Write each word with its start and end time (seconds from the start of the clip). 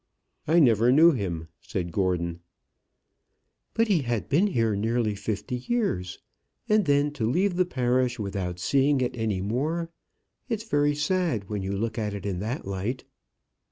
"I 0.47 0.59
never 0.59 0.91
knew 0.91 1.11
him," 1.11 1.49
said 1.61 1.91
Gordon. 1.91 2.39
"But 3.75 3.87
he 3.87 3.99
had 3.99 4.29
been 4.29 4.47
here 4.47 4.75
nearly 4.75 5.13
fifty 5.13 5.57
years. 5.57 6.17
And 6.67 6.85
then 6.85 7.11
to 7.11 7.29
leave 7.29 7.55
the 7.55 7.65
parish 7.67 8.17
without 8.17 8.57
seeing 8.57 8.99
it 9.01 9.15
any 9.15 9.41
more. 9.41 9.91
It's 10.49 10.63
very 10.67 10.95
sad 10.95 11.49
when 11.49 11.61
you 11.61 11.73
look 11.73 11.99
at 11.99 12.15
it 12.15 12.25
in 12.25 12.39
that 12.39 12.65
light." 12.65 13.03